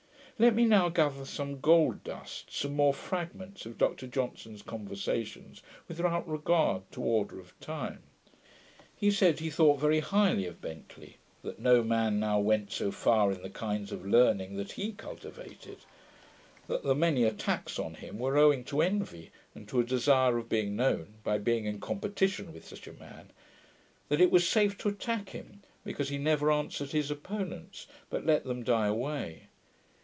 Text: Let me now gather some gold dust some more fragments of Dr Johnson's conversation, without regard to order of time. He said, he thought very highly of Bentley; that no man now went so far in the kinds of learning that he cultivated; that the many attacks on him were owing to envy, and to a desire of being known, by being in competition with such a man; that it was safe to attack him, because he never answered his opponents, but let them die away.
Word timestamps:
Let 0.39 0.55
me 0.55 0.65
now 0.65 0.89
gather 0.89 1.23
some 1.23 1.59
gold 1.59 2.03
dust 2.03 2.49
some 2.51 2.75
more 2.75 2.95
fragments 2.95 3.67
of 3.67 3.77
Dr 3.77 4.07
Johnson's 4.07 4.63
conversation, 4.63 5.53
without 5.87 6.27
regard 6.27 6.91
to 6.93 7.01
order 7.03 7.39
of 7.39 7.53
time. 7.59 8.01
He 8.95 9.11
said, 9.11 9.37
he 9.37 9.51
thought 9.51 9.79
very 9.79 9.99
highly 9.99 10.47
of 10.47 10.59
Bentley; 10.59 11.17
that 11.43 11.59
no 11.59 11.83
man 11.83 12.19
now 12.19 12.39
went 12.39 12.71
so 12.71 12.89
far 12.89 13.31
in 13.31 13.43
the 13.43 13.51
kinds 13.51 13.91
of 13.91 14.03
learning 14.03 14.55
that 14.55 14.71
he 14.71 14.93
cultivated; 14.93 15.77
that 16.65 16.81
the 16.81 16.95
many 16.95 17.23
attacks 17.23 17.77
on 17.77 17.93
him 17.93 18.17
were 18.17 18.35
owing 18.39 18.63
to 18.63 18.81
envy, 18.81 19.29
and 19.53 19.69
to 19.69 19.79
a 19.79 19.83
desire 19.83 20.39
of 20.39 20.49
being 20.49 20.75
known, 20.75 21.19
by 21.23 21.37
being 21.37 21.65
in 21.65 21.79
competition 21.79 22.51
with 22.51 22.67
such 22.67 22.87
a 22.87 22.93
man; 22.93 23.29
that 24.09 24.19
it 24.19 24.31
was 24.31 24.49
safe 24.49 24.75
to 24.79 24.89
attack 24.89 25.29
him, 25.29 25.61
because 25.83 26.09
he 26.09 26.17
never 26.17 26.51
answered 26.51 26.93
his 26.93 27.11
opponents, 27.11 27.85
but 28.09 28.25
let 28.25 28.43
them 28.45 28.63
die 28.63 28.87
away. 28.87 29.43